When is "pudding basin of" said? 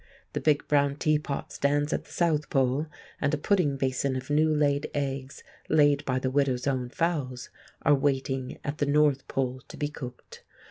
3.37-4.31